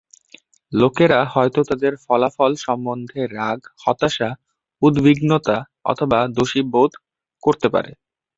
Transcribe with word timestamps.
লোকেরা 0.71 1.19
হয়তো 1.33 1.59
তাদের 1.63 1.93
ফলাফল 2.05 2.51
সম্বন্ধে 2.57 3.21
রাগ, 3.37 3.59
হতাশা, 3.83 4.29
উদ্বিগ্নতা 4.81 5.57
অথবা 5.85 6.19
দোষী 6.37 6.61
বোধ 6.73 6.91
করতে 7.43 7.67
পারে। 7.69 7.91